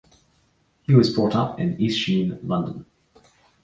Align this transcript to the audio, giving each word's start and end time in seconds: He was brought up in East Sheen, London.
He 0.81 0.95
was 0.95 1.13
brought 1.13 1.35
up 1.35 1.59
in 1.59 1.79
East 1.79 1.99
Sheen, 1.99 2.39
London. 2.41 2.87